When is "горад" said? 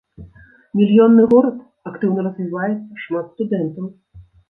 1.35-1.61